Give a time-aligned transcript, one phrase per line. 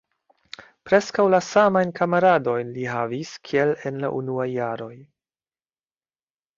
[0.87, 4.93] Preskaŭ la samajn kamaradojn li havis kiel en la unuaj jaroj.